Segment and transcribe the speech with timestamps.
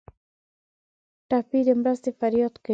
[1.29, 2.69] ټپي د مرستې فریاد کوي.